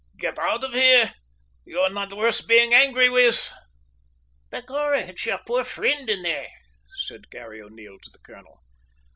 [0.17, 1.13] "Get out of here!
[1.63, 3.53] you are not worth being angry with."
[4.51, 6.47] "Begorrah, it's your poor fri'nd in there!"
[7.05, 8.63] said Garry O'Neil to the colonel.